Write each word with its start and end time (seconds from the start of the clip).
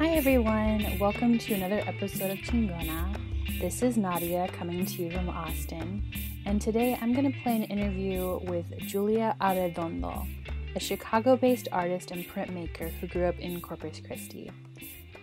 Hi, 0.00 0.14
everyone. 0.14 0.98
Welcome 0.98 1.36
to 1.36 1.52
another 1.52 1.82
episode 1.86 2.30
of 2.30 2.38
Chingona. 2.38 3.20
This 3.60 3.82
is 3.82 3.98
Nadia 3.98 4.48
coming 4.48 4.86
to 4.86 5.02
you 5.02 5.10
from 5.10 5.28
Austin, 5.28 6.10
and 6.46 6.58
today 6.58 6.96
I'm 7.02 7.12
going 7.12 7.30
to 7.30 7.38
play 7.42 7.56
an 7.56 7.64
interview 7.64 8.40
with 8.44 8.64
Julia 8.78 9.36
Arredondo, 9.42 10.26
a 10.74 10.80
Chicago 10.80 11.36
based 11.36 11.68
artist 11.70 12.12
and 12.12 12.26
printmaker 12.26 12.90
who 12.92 13.08
grew 13.08 13.26
up 13.26 13.38
in 13.38 13.60
Corpus 13.60 14.00
Christi. 14.00 14.50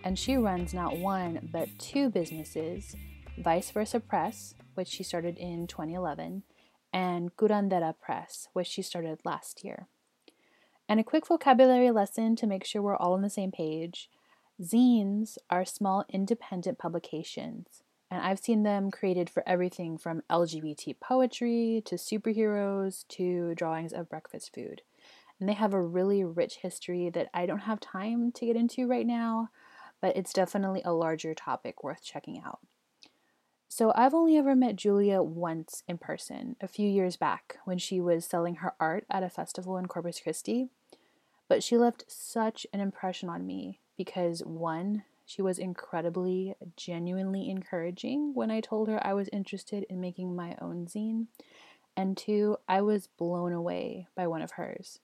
And 0.04 0.16
she 0.16 0.36
runs 0.36 0.72
not 0.72 0.96
one, 0.96 1.48
but 1.52 1.76
two 1.80 2.08
businesses 2.08 2.94
Vice 3.36 3.72
Versa 3.72 3.98
Press, 3.98 4.54
which 4.74 4.86
she 4.86 5.02
started 5.02 5.38
in 5.38 5.66
2011, 5.66 6.44
and 6.92 7.34
Curandera 7.34 7.94
Press, 8.00 8.46
which 8.52 8.68
she 8.68 8.82
started 8.82 9.18
last 9.24 9.64
year. 9.64 9.88
And 10.88 11.00
a 11.00 11.04
quick 11.04 11.26
vocabulary 11.26 11.90
lesson 11.90 12.36
to 12.36 12.46
make 12.46 12.64
sure 12.64 12.80
we're 12.80 12.96
all 12.96 13.14
on 13.14 13.22
the 13.22 13.28
same 13.28 13.50
page. 13.50 14.08
Zines 14.60 15.38
are 15.48 15.64
small 15.64 16.04
independent 16.08 16.78
publications, 16.78 17.84
and 18.10 18.20
I've 18.20 18.40
seen 18.40 18.64
them 18.64 18.90
created 18.90 19.30
for 19.30 19.44
everything 19.46 19.96
from 19.96 20.24
LGBT 20.28 20.98
poetry 20.98 21.80
to 21.84 21.94
superheroes 21.94 23.06
to 23.08 23.54
drawings 23.54 23.92
of 23.92 24.08
breakfast 24.08 24.52
food. 24.52 24.82
And 25.38 25.48
they 25.48 25.52
have 25.52 25.74
a 25.74 25.80
really 25.80 26.24
rich 26.24 26.56
history 26.56 27.08
that 27.10 27.28
I 27.32 27.46
don't 27.46 27.60
have 27.60 27.78
time 27.78 28.32
to 28.32 28.46
get 28.46 28.56
into 28.56 28.88
right 28.88 29.06
now, 29.06 29.50
but 30.00 30.16
it's 30.16 30.32
definitely 30.32 30.82
a 30.84 30.92
larger 30.92 31.34
topic 31.34 31.84
worth 31.84 32.02
checking 32.02 32.42
out. 32.44 32.58
So, 33.68 33.92
I've 33.94 34.14
only 34.14 34.36
ever 34.36 34.56
met 34.56 34.74
Julia 34.74 35.22
once 35.22 35.84
in 35.86 35.98
person, 35.98 36.56
a 36.60 36.66
few 36.66 36.88
years 36.88 37.16
back, 37.16 37.58
when 37.64 37.78
she 37.78 38.00
was 38.00 38.24
selling 38.24 38.56
her 38.56 38.74
art 38.80 39.04
at 39.08 39.22
a 39.22 39.30
festival 39.30 39.76
in 39.76 39.86
Corpus 39.86 40.18
Christi. 40.18 40.70
But 41.46 41.62
she 41.62 41.76
left 41.76 42.06
such 42.08 42.66
an 42.72 42.80
impression 42.80 43.28
on 43.28 43.46
me 43.46 43.78
because 43.98 44.40
one, 44.42 45.02
she 45.26 45.42
was 45.42 45.58
incredibly, 45.58 46.54
genuinely 46.74 47.50
encouraging 47.50 48.32
when 48.32 48.50
I 48.50 48.60
told 48.60 48.88
her 48.88 49.06
I 49.06 49.12
was 49.12 49.28
interested 49.30 49.84
in 49.90 50.00
making 50.00 50.34
my 50.34 50.56
own 50.62 50.86
zine. 50.86 51.26
And 51.94 52.16
two, 52.16 52.56
I 52.66 52.80
was 52.80 53.08
blown 53.18 53.52
away 53.52 54.06
by 54.16 54.26
one 54.26 54.40
of 54.40 54.52
hers. 54.52 55.00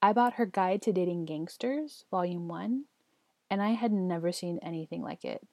I 0.00 0.14
bought 0.14 0.34
her 0.34 0.46
Guide 0.46 0.80
to 0.82 0.92
Dating 0.92 1.26
Gangsters, 1.26 2.06
Volume 2.10 2.48
1, 2.48 2.84
and 3.50 3.60
I 3.60 3.72
had 3.72 3.92
never 3.92 4.32
seen 4.32 4.58
anything 4.62 5.02
like 5.02 5.24
it. 5.24 5.46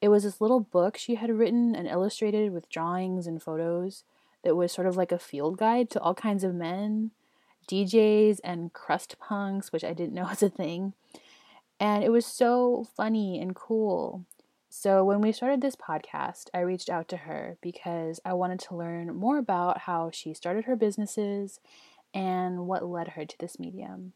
It 0.00 0.08
was 0.08 0.22
this 0.22 0.40
little 0.40 0.60
book 0.60 0.96
she 0.96 1.16
had 1.16 1.30
written 1.30 1.76
and 1.76 1.86
illustrated 1.86 2.52
with 2.52 2.70
drawings 2.70 3.26
and 3.26 3.42
photos 3.42 4.02
that 4.42 4.56
was 4.56 4.72
sort 4.72 4.86
of 4.86 4.96
like 4.96 5.12
a 5.12 5.18
field 5.18 5.58
guide 5.58 5.90
to 5.90 6.00
all 6.00 6.14
kinds 6.14 6.42
of 6.42 6.54
men, 6.54 7.10
DJs, 7.68 8.40
and 8.42 8.72
crust 8.72 9.18
punks, 9.20 9.72
which 9.72 9.84
I 9.84 9.92
didn't 9.92 10.14
know 10.14 10.24
was 10.30 10.42
a 10.42 10.48
thing. 10.48 10.94
And 11.82 12.04
it 12.04 12.10
was 12.10 12.24
so 12.24 12.86
funny 12.96 13.40
and 13.40 13.56
cool. 13.56 14.24
So, 14.70 15.04
when 15.04 15.20
we 15.20 15.32
started 15.32 15.60
this 15.60 15.74
podcast, 15.74 16.44
I 16.54 16.60
reached 16.60 16.88
out 16.88 17.08
to 17.08 17.16
her 17.16 17.58
because 17.60 18.20
I 18.24 18.34
wanted 18.34 18.60
to 18.60 18.76
learn 18.76 19.16
more 19.16 19.36
about 19.36 19.78
how 19.78 20.12
she 20.12 20.32
started 20.32 20.66
her 20.66 20.76
businesses 20.76 21.58
and 22.14 22.68
what 22.68 22.86
led 22.86 23.08
her 23.08 23.24
to 23.24 23.36
this 23.40 23.58
medium. 23.58 24.12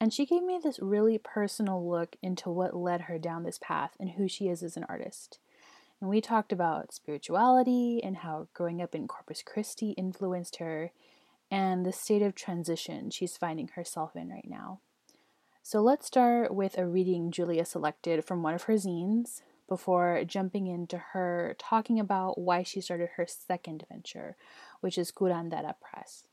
And 0.00 0.10
she 0.10 0.24
gave 0.24 0.42
me 0.42 0.58
this 0.62 0.78
really 0.80 1.18
personal 1.18 1.86
look 1.86 2.16
into 2.22 2.48
what 2.48 2.74
led 2.74 3.02
her 3.02 3.18
down 3.18 3.42
this 3.42 3.58
path 3.62 3.90
and 4.00 4.12
who 4.12 4.28
she 4.28 4.48
is 4.48 4.62
as 4.62 4.78
an 4.78 4.86
artist. 4.88 5.38
And 6.00 6.08
we 6.08 6.22
talked 6.22 6.52
about 6.52 6.94
spirituality 6.94 8.00
and 8.02 8.16
how 8.16 8.48
growing 8.54 8.80
up 8.80 8.94
in 8.94 9.08
Corpus 9.08 9.42
Christi 9.42 9.90
influenced 9.90 10.56
her 10.56 10.90
and 11.50 11.84
the 11.84 11.92
state 11.92 12.22
of 12.22 12.34
transition 12.34 13.10
she's 13.10 13.36
finding 13.36 13.68
herself 13.68 14.16
in 14.16 14.30
right 14.30 14.48
now. 14.48 14.80
So 15.68 15.82
let's 15.82 16.06
start 16.06 16.54
with 16.54 16.78
a 16.78 16.86
reading 16.86 17.30
Julia 17.30 17.66
selected 17.66 18.24
from 18.24 18.42
one 18.42 18.54
of 18.54 18.62
her 18.62 18.72
zines 18.72 19.42
before 19.68 20.24
jumping 20.26 20.66
into 20.66 20.96
her 21.12 21.54
talking 21.58 22.00
about 22.00 22.38
why 22.40 22.62
she 22.62 22.80
started 22.80 23.10
her 23.16 23.26
second 23.26 23.84
venture, 23.92 24.38
which 24.80 24.96
is 24.96 25.12
Curandera 25.12 25.74
Press. 25.78 26.24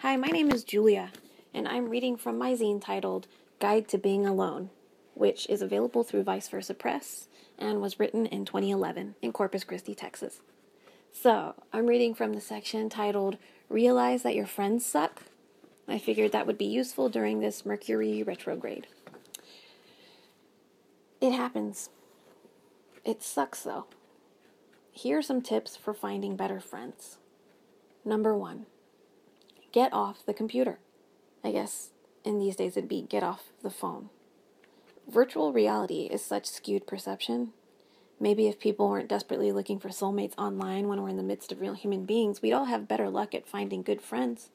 Hi, 0.00 0.16
my 0.16 0.26
name 0.26 0.50
is 0.50 0.62
Julia, 0.62 1.10
and 1.54 1.66
I'm 1.66 1.88
reading 1.88 2.18
from 2.18 2.36
my 2.36 2.52
zine 2.52 2.84
titled 2.84 3.26
Guide 3.58 3.88
to 3.88 3.96
Being 3.96 4.26
Alone, 4.26 4.68
which 5.14 5.48
is 5.48 5.62
available 5.62 6.04
through 6.04 6.24
Vice 6.24 6.50
Versa 6.50 6.74
Press 6.74 7.28
and 7.58 7.80
was 7.80 7.98
written 7.98 8.26
in 8.26 8.44
2011 8.44 9.14
in 9.22 9.32
Corpus 9.32 9.64
Christi, 9.64 9.94
Texas. 9.94 10.42
So, 11.14 11.54
I'm 11.72 11.86
reading 11.86 12.14
from 12.14 12.34
the 12.34 12.42
section 12.42 12.90
titled 12.90 13.38
Realize 13.70 14.22
That 14.22 14.34
Your 14.34 14.46
Friends 14.46 14.84
Suck 14.84 15.22
I 15.88 15.98
figured 15.98 16.32
that 16.32 16.46
would 16.46 16.58
be 16.58 16.66
useful 16.66 17.08
during 17.08 17.40
this 17.40 17.64
Mercury 17.64 18.22
retrograde. 18.22 18.86
It 21.20 21.32
happens. 21.32 21.88
It 23.04 23.22
sucks 23.22 23.62
though. 23.62 23.86
Here 24.92 25.18
are 25.18 25.22
some 25.22 25.40
tips 25.40 25.76
for 25.76 25.94
finding 25.94 26.36
better 26.36 26.60
friends. 26.60 27.16
Number 28.04 28.36
one, 28.36 28.66
get 29.72 29.92
off 29.92 30.26
the 30.26 30.34
computer. 30.34 30.78
I 31.42 31.52
guess 31.52 31.90
in 32.24 32.38
these 32.38 32.56
days 32.56 32.76
it'd 32.76 32.88
be 32.88 33.02
get 33.02 33.22
off 33.22 33.52
the 33.62 33.70
phone. 33.70 34.10
Virtual 35.08 35.52
reality 35.54 36.02
is 36.02 36.22
such 36.22 36.46
skewed 36.46 36.86
perception. 36.86 37.52
Maybe 38.20 38.46
if 38.46 38.60
people 38.60 38.90
weren't 38.90 39.08
desperately 39.08 39.52
looking 39.52 39.78
for 39.78 39.88
soulmates 39.88 40.36
online 40.36 40.88
when 40.88 41.00
we're 41.00 41.08
in 41.08 41.16
the 41.16 41.22
midst 41.22 41.50
of 41.50 41.60
real 41.60 41.74
human 41.74 42.04
beings, 42.04 42.42
we'd 42.42 42.52
all 42.52 42.66
have 42.66 42.88
better 42.88 43.08
luck 43.08 43.34
at 43.34 43.46
finding 43.46 43.82
good 43.82 44.02
friends. 44.02 44.50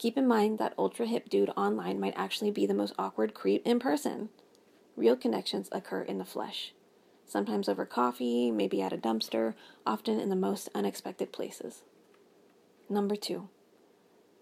Keep 0.00 0.16
in 0.16 0.26
mind 0.26 0.56
that 0.56 0.72
ultra 0.78 1.04
hip 1.04 1.28
dude 1.28 1.52
online 1.58 2.00
might 2.00 2.14
actually 2.16 2.50
be 2.50 2.64
the 2.64 2.72
most 2.72 2.94
awkward 2.98 3.34
creep 3.34 3.60
in 3.66 3.78
person. 3.78 4.30
Real 4.96 5.14
connections 5.14 5.68
occur 5.72 6.00
in 6.00 6.16
the 6.16 6.24
flesh, 6.24 6.72
sometimes 7.26 7.68
over 7.68 7.84
coffee, 7.84 8.50
maybe 8.50 8.80
at 8.80 8.94
a 8.94 8.96
dumpster, 8.96 9.52
often 9.84 10.18
in 10.18 10.30
the 10.30 10.36
most 10.36 10.70
unexpected 10.74 11.32
places. 11.32 11.82
Number 12.88 13.14
two, 13.14 13.50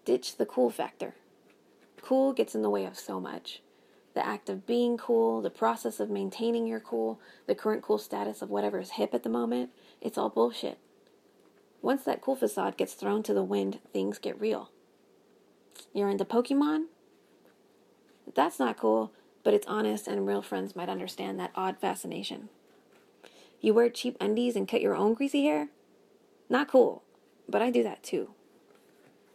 ditch 0.05 0.37
the 0.37 0.45
cool 0.45 0.69
factor. 0.69 1.15
Cool 2.01 2.31
gets 2.31 2.55
in 2.55 2.61
the 2.61 2.69
way 2.69 2.85
of 2.85 2.97
so 2.97 3.19
much. 3.19 3.61
The 4.13 4.25
act 4.25 4.47
of 4.49 4.65
being 4.65 4.97
cool, 4.97 5.41
the 5.41 5.49
process 5.49 5.99
of 5.99 6.09
maintaining 6.09 6.67
your 6.67 6.79
cool, 6.79 7.19
the 7.47 7.53
current 7.53 7.83
cool 7.83 7.97
status 7.97 8.41
of 8.41 8.49
whatever 8.49 8.79
is 8.79 8.91
hip 8.91 9.13
at 9.13 9.23
the 9.23 9.29
moment, 9.29 9.71
it's 9.99 10.17
all 10.17 10.29
bullshit. 10.29 10.77
Once 11.81 12.05
that 12.05 12.21
cool 12.21 12.37
facade 12.37 12.77
gets 12.77 12.93
thrown 12.93 13.23
to 13.23 13.33
the 13.33 13.43
wind, 13.43 13.79
things 13.91 14.19
get 14.19 14.39
real. 14.39 14.71
You're 15.93 16.09
into 16.09 16.25
Pokemon? 16.25 16.85
That's 18.35 18.59
not 18.59 18.77
cool, 18.77 19.11
but 19.43 19.53
it's 19.53 19.67
honest 19.67 20.07
and 20.07 20.27
real 20.27 20.41
friends 20.41 20.75
might 20.75 20.89
understand 20.89 21.39
that 21.39 21.51
odd 21.55 21.77
fascination. 21.79 22.49
You 23.61 23.73
wear 23.73 23.89
cheap 23.89 24.15
undies 24.21 24.55
and 24.55 24.67
cut 24.67 24.81
your 24.81 24.95
own 24.95 25.13
greasy 25.13 25.43
hair? 25.43 25.69
Not 26.49 26.67
cool, 26.67 27.03
but 27.47 27.61
I 27.61 27.69
do 27.69 27.83
that 27.83 28.03
too. 28.03 28.29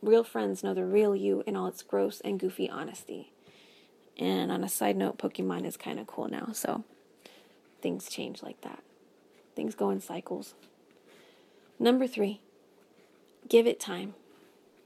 Real 0.03 0.25
friends 0.25 0.63
know 0.63 0.75
the 0.75 0.85
real 0.85 1.17
you 1.17 1.43
in 1.47 1.57
all 1.57 1.67
its 1.67 1.83
gross 1.83 2.21
and 2.21 2.39
goofy 2.39 2.69
honesty. 2.69 3.33
And 4.17 4.53
on 4.53 4.63
a 4.63 4.69
side 4.69 4.97
note, 4.97 5.19
Pokemon 5.19 5.65
is 5.65 5.77
kind 5.77 5.99
of 5.99 6.07
cool 6.07 6.29
now, 6.29 6.49
so 6.53 6.85
things 7.83 8.09
change 8.09 8.43
like 8.43 8.61
that. 8.61 8.83
Things 9.57 9.75
go 9.75 9.91
in 9.91 10.01
cycles. 10.01 10.55
Number 11.79 12.07
three, 12.07 12.41
give 13.49 13.67
it 13.67 13.81
time. 13.81 14.15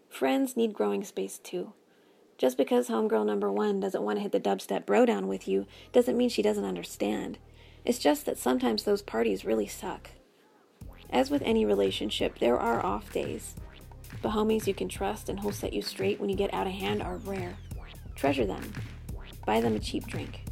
Friends 0.08 0.56
need 0.56 0.72
growing 0.72 1.04
space 1.04 1.38
too. 1.38 1.72
Just 2.38 2.56
because 2.56 2.88
homegirl 2.88 3.26
number 3.26 3.52
one 3.52 3.80
doesn't 3.80 4.02
want 4.02 4.16
to 4.18 4.22
hit 4.22 4.32
the 4.32 4.40
dubstep 4.40 4.86
bro 4.86 5.04
down 5.04 5.26
with 5.26 5.48
you 5.48 5.66
doesn't 5.92 6.16
mean 6.16 6.28
she 6.28 6.42
doesn't 6.42 6.64
understand. 6.64 7.38
It's 7.84 7.98
just 7.98 8.26
that 8.26 8.38
sometimes 8.38 8.82
those 8.82 9.02
parties 9.02 9.44
really 9.44 9.66
suck. 9.66 10.10
As 11.10 11.30
with 11.30 11.42
any 11.42 11.64
relationship, 11.64 12.38
there 12.38 12.58
are 12.58 12.84
off 12.84 13.12
days. 13.12 13.54
The 14.22 14.30
homies 14.30 14.66
you 14.66 14.74
can 14.74 14.88
trust 14.88 15.28
and 15.28 15.40
who'll 15.40 15.52
set 15.52 15.72
you 15.72 15.82
straight 15.82 16.20
when 16.20 16.30
you 16.30 16.36
get 16.36 16.52
out 16.52 16.66
of 16.66 16.72
hand 16.72 17.02
are 17.02 17.16
rare. 17.18 17.56
Treasure 18.14 18.46
them. 18.46 18.72
Buy 19.46 19.60
them 19.60 19.76
a 19.76 19.78
cheap 19.78 20.06
drink. 20.06 20.44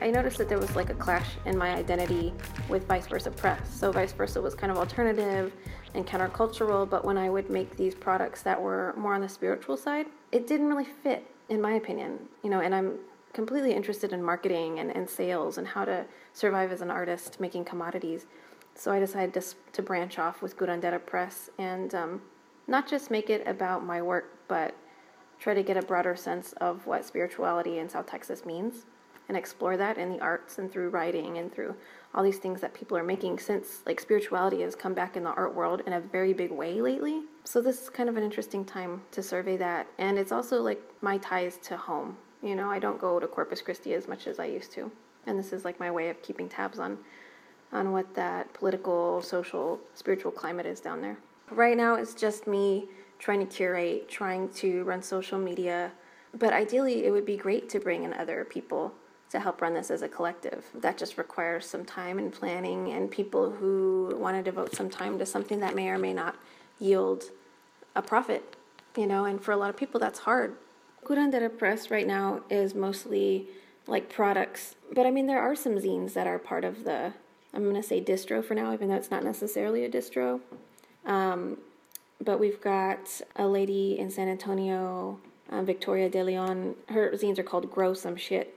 I 0.00 0.10
noticed 0.10 0.38
that 0.38 0.48
there 0.48 0.58
was 0.58 0.74
like 0.76 0.90
a 0.90 0.94
clash 0.94 1.28
in 1.46 1.56
my 1.56 1.74
identity 1.74 2.32
with 2.68 2.86
Vice 2.86 3.06
Versa 3.06 3.30
Press. 3.30 3.60
So 3.74 3.92
Vice 3.92 4.12
Versa 4.12 4.40
was 4.40 4.54
kind 4.54 4.70
of 4.70 4.78
alternative 4.78 5.52
and 5.94 6.06
countercultural, 6.06 6.88
but 6.88 7.04
when 7.04 7.16
I 7.16 7.30
would 7.30 7.50
make 7.50 7.76
these 7.76 7.94
products 7.94 8.42
that 8.42 8.60
were 8.60 8.94
more 8.96 9.14
on 9.14 9.20
the 9.20 9.28
spiritual 9.28 9.76
side, 9.76 10.06
it 10.32 10.46
didn't 10.46 10.68
really 10.68 10.84
fit, 10.84 11.26
in 11.48 11.60
my 11.60 11.74
opinion. 11.74 12.18
You 12.42 12.50
know, 12.50 12.60
and 12.60 12.74
I'm 12.74 12.98
completely 13.32 13.72
interested 13.72 14.12
in 14.12 14.22
marketing 14.22 14.78
and, 14.78 14.94
and 14.96 15.08
sales 15.08 15.58
and 15.58 15.66
how 15.66 15.84
to 15.84 16.04
survive 16.32 16.72
as 16.72 16.80
an 16.80 16.90
artist 16.90 17.38
making 17.40 17.64
commodities. 17.64 18.26
So 18.74 18.90
I 18.90 18.98
decided 18.98 19.34
to, 19.34 19.54
to 19.72 19.82
branch 19.82 20.18
off 20.18 20.42
with 20.42 20.56
Curandera 20.56 21.04
Press 21.04 21.50
and 21.58 21.94
um, 21.94 22.22
not 22.66 22.88
just 22.88 23.10
make 23.10 23.30
it 23.30 23.46
about 23.46 23.84
my 23.84 24.02
work, 24.02 24.32
but 24.48 24.74
try 25.38 25.54
to 25.54 25.62
get 25.62 25.76
a 25.76 25.82
broader 25.82 26.16
sense 26.16 26.52
of 26.54 26.86
what 26.86 27.04
spirituality 27.04 27.78
in 27.78 27.88
South 27.88 28.06
Texas 28.06 28.44
means 28.44 28.86
and 29.28 29.36
explore 29.36 29.76
that 29.76 29.98
in 29.98 30.10
the 30.10 30.20
arts 30.20 30.58
and 30.58 30.70
through 30.70 30.90
writing 30.90 31.38
and 31.38 31.52
through 31.52 31.74
all 32.14 32.22
these 32.22 32.38
things 32.38 32.60
that 32.60 32.72
people 32.72 32.96
are 32.96 33.02
making 33.02 33.38
since 33.38 33.82
like 33.84 34.00
spirituality 34.00 34.62
has 34.62 34.74
come 34.74 34.94
back 34.94 35.16
in 35.16 35.24
the 35.24 35.30
art 35.30 35.54
world 35.54 35.82
in 35.86 35.94
a 35.94 36.00
very 36.00 36.32
big 36.32 36.50
way 36.50 36.80
lately. 36.80 37.22
So 37.44 37.60
this 37.60 37.82
is 37.82 37.90
kind 37.90 38.08
of 38.08 38.16
an 38.16 38.22
interesting 38.22 38.64
time 38.64 39.02
to 39.12 39.22
survey 39.22 39.56
that 39.58 39.86
and 39.98 40.18
it's 40.18 40.32
also 40.32 40.62
like 40.62 40.80
my 41.02 41.18
ties 41.18 41.58
to 41.64 41.76
home. 41.76 42.16
You 42.42 42.54
know, 42.54 42.70
I 42.70 42.78
don't 42.78 43.00
go 43.00 43.18
to 43.18 43.26
Corpus 43.26 43.60
Christi 43.60 43.94
as 43.94 44.08
much 44.08 44.26
as 44.26 44.38
I 44.38 44.46
used 44.46 44.72
to. 44.72 44.90
And 45.26 45.38
this 45.38 45.52
is 45.52 45.64
like 45.64 45.80
my 45.80 45.90
way 45.90 46.08
of 46.08 46.22
keeping 46.22 46.48
tabs 46.48 46.78
on 46.78 46.98
on 47.72 47.92
what 47.92 48.14
that 48.14 48.52
political, 48.54 49.20
social, 49.20 49.80
spiritual 49.94 50.30
climate 50.30 50.66
is 50.66 50.80
down 50.80 51.02
there. 51.02 51.18
Right 51.50 51.76
now 51.76 51.96
it's 51.96 52.14
just 52.14 52.46
me 52.46 52.88
trying 53.18 53.40
to 53.40 53.46
curate, 53.46 54.08
trying 54.08 54.48
to 54.50 54.84
run 54.84 55.02
social 55.02 55.38
media, 55.38 55.90
but 56.38 56.52
ideally 56.52 57.04
it 57.04 57.10
would 57.10 57.26
be 57.26 57.36
great 57.36 57.68
to 57.70 57.80
bring 57.80 58.04
in 58.04 58.12
other 58.14 58.44
people 58.44 58.94
to 59.30 59.40
help 59.40 59.60
run 59.60 59.74
this 59.74 59.90
as 59.90 60.02
a 60.02 60.08
collective. 60.08 60.64
That 60.74 60.98
just 60.98 61.18
requires 61.18 61.66
some 61.66 61.84
time 61.84 62.18
and 62.18 62.32
planning 62.32 62.92
and 62.92 63.10
people 63.10 63.50
who 63.50 64.16
want 64.18 64.36
to 64.36 64.42
devote 64.42 64.74
some 64.74 64.88
time 64.88 65.18
to 65.18 65.26
something 65.26 65.60
that 65.60 65.74
may 65.74 65.88
or 65.88 65.98
may 65.98 66.12
not 66.12 66.36
yield 66.78 67.24
a 67.94 68.02
profit, 68.02 68.56
you 68.96 69.06
know, 69.06 69.24
and 69.24 69.42
for 69.42 69.52
a 69.52 69.56
lot 69.56 69.70
of 69.70 69.76
people 69.76 69.98
that's 69.98 70.20
hard. 70.20 70.56
Curandera 71.04 71.56
Press 71.56 71.90
right 71.90 72.06
now 72.06 72.42
is 72.50 72.74
mostly 72.74 73.48
like 73.86 74.08
products, 74.12 74.74
but 74.92 75.06
I 75.06 75.10
mean, 75.10 75.26
there 75.26 75.40
are 75.40 75.54
some 75.54 75.76
zines 75.76 76.14
that 76.14 76.26
are 76.26 76.38
part 76.38 76.64
of 76.64 76.84
the, 76.84 77.12
I'm 77.54 77.62
going 77.62 77.76
to 77.76 77.82
say 77.82 78.00
distro 78.00 78.44
for 78.44 78.54
now, 78.54 78.72
even 78.72 78.88
though 78.88 78.96
it's 78.96 79.10
not 79.10 79.24
necessarily 79.24 79.84
a 79.84 79.88
distro. 79.88 80.40
Um, 81.04 81.58
but 82.22 82.40
we've 82.40 82.60
got 82.60 83.20
a 83.36 83.46
lady 83.46 83.98
in 83.98 84.10
San 84.10 84.28
Antonio, 84.28 85.20
um, 85.50 85.64
Victoria 85.64 86.08
De 86.08 86.22
Leon. 86.24 86.74
Her 86.88 87.12
zines 87.12 87.38
are 87.38 87.44
called 87.44 87.70
Grow 87.70 87.94
Some 87.94 88.16
Shit 88.16 88.55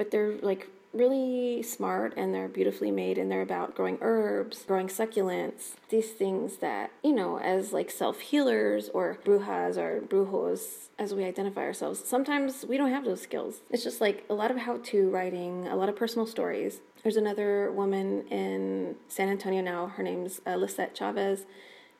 but 0.00 0.10
they're 0.10 0.36
like 0.40 0.66
really 0.94 1.62
smart 1.62 2.14
and 2.16 2.34
they're 2.34 2.48
beautifully 2.48 2.90
made 2.90 3.18
and 3.18 3.30
they're 3.30 3.42
about 3.42 3.74
growing 3.74 3.98
herbs, 4.00 4.64
growing 4.66 4.88
succulents, 4.88 5.72
these 5.90 6.08
things 6.12 6.56
that, 6.56 6.90
you 7.04 7.12
know, 7.12 7.38
as 7.38 7.74
like 7.74 7.90
self 7.90 8.20
healers 8.20 8.88
or 8.94 9.18
brujas 9.22 9.76
or 9.76 10.00
brujos, 10.00 10.88
as 10.98 11.12
we 11.12 11.22
identify 11.22 11.60
ourselves, 11.60 12.02
sometimes 12.02 12.64
we 12.64 12.78
don't 12.78 12.90
have 12.90 13.04
those 13.04 13.20
skills. 13.20 13.60
It's 13.68 13.84
just 13.84 14.00
like 14.00 14.24
a 14.30 14.32
lot 14.32 14.50
of 14.50 14.56
how 14.56 14.78
to 14.84 15.10
writing, 15.10 15.68
a 15.68 15.76
lot 15.76 15.90
of 15.90 15.96
personal 15.96 16.26
stories. 16.26 16.80
There's 17.02 17.16
another 17.16 17.70
woman 17.70 18.26
in 18.28 18.96
San 19.08 19.28
Antonio 19.28 19.60
now, 19.60 19.88
her 19.88 20.02
name's 20.02 20.40
uh, 20.46 20.54
Lisette 20.54 20.96
Chavez. 20.96 21.44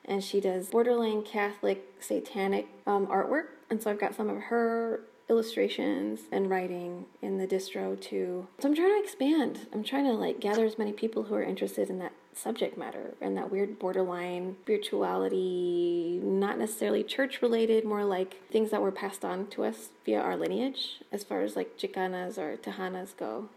And 0.05 0.23
she 0.23 0.41
does 0.41 0.69
borderline 0.69 1.21
Catholic 1.21 1.85
satanic 1.99 2.67
um, 2.87 3.05
artwork. 3.05 3.49
And 3.69 3.79
so 3.79 3.91
I've 3.91 3.99
got 3.99 4.15
some 4.15 4.27
of 4.27 4.37
her 4.37 5.01
illustrations 5.31 6.19
and 6.31 6.49
writing 6.49 7.05
in 7.21 7.37
the 7.37 7.47
distro 7.47 7.99
too. 7.99 8.47
So 8.59 8.67
I'm 8.67 8.75
trying 8.75 8.93
to 8.93 9.03
expand. 9.03 9.67
I'm 9.73 9.83
trying 9.83 10.03
to 10.05 10.11
like 10.11 10.41
gather 10.41 10.65
as 10.65 10.77
many 10.77 10.91
people 10.91 11.23
who 11.23 11.35
are 11.35 11.41
interested 11.41 11.89
in 11.89 11.99
that 11.99 12.11
subject 12.35 12.77
matter 12.77 13.15
and 13.21 13.35
that 13.37 13.49
weird 13.49 13.79
borderline 13.79 14.57
spirituality, 14.63 16.19
not 16.21 16.59
necessarily 16.59 17.03
church 17.03 17.41
related, 17.41 17.85
more 17.85 18.03
like 18.03 18.41
things 18.51 18.71
that 18.71 18.81
were 18.81 18.91
passed 18.91 19.23
on 19.23 19.47
to 19.47 19.63
us 19.63 19.89
via 20.05 20.19
our 20.19 20.35
lineage, 20.35 20.99
as 21.11 21.23
far 21.23 21.41
as 21.41 21.55
like 21.55 21.77
Chicanas 21.77 22.37
or 22.37 22.57
Tejanas 22.57 23.15
go. 23.15 23.47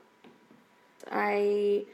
I 1.10 1.84